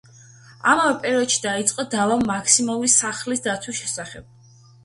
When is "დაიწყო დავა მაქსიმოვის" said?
1.43-2.99